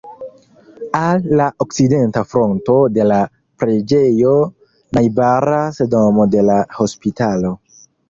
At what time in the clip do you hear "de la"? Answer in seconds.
2.97-3.21, 6.37-6.61